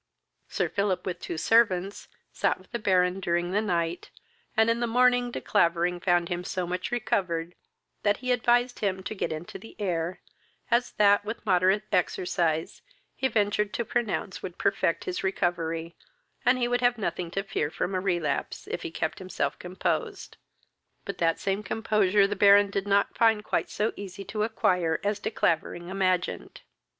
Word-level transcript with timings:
Sir 0.47 0.67
Philip, 0.67 1.05
with 1.05 1.19
two 1.19 1.37
servants, 1.37 2.07
sat 2.33 2.57
with 2.57 2.71
the 2.71 2.79
Baron 2.79 3.19
during 3.19 3.51
the 3.51 3.61
night, 3.61 4.09
and 4.57 4.67
in 4.67 4.79
the 4.79 4.87
morning 4.87 5.29
De 5.29 5.39
Clavering 5.39 5.99
found 5.99 6.27
him 6.27 6.43
so 6.43 6.65
much 6.65 6.89
recovered, 6.89 7.53
that 8.01 8.17
he 8.17 8.31
advised 8.31 8.79
him 8.79 9.03
to 9.03 9.13
get 9.13 9.31
into 9.31 9.59
the 9.59 9.75
air, 9.77 10.19
as 10.71 10.93
that, 10.93 11.23
with 11.23 11.45
moderate 11.45 11.83
exercise, 11.91 12.81
he 13.15 13.27
ventured 13.27 13.73
to 13.75 13.85
pronounce 13.85 14.41
would 14.41 14.57
perfect 14.57 15.03
his 15.03 15.23
recovery, 15.23 15.95
and 16.43 16.57
he 16.57 16.67
would 16.67 16.81
have 16.81 16.97
nothing 16.97 17.29
to 17.29 17.43
fear 17.43 17.69
from 17.69 17.93
a 17.93 17.99
relapse, 17.99 18.65
if 18.71 18.81
he 18.81 18.89
kept 18.89 19.19
himself 19.19 19.59
composed; 19.59 20.35
but 21.05 21.19
that 21.19 21.39
same 21.39 21.61
composure 21.61 22.25
the 22.25 22.35
Baron 22.35 22.71
did 22.71 22.87
not 22.87 23.15
find 23.15 23.43
quite 23.43 23.69
so 23.69 23.93
easy 23.95 24.23
to 24.23 24.41
acquire 24.41 24.99
as 25.03 25.19
De 25.19 25.29
Clavering 25.29 25.89
imagined. 25.89 26.61